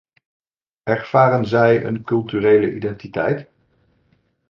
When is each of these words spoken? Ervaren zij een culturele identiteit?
Ervaren 0.83 1.45
zij 1.45 1.85
een 1.85 2.03
culturele 2.03 2.75
identiteit? 2.75 3.47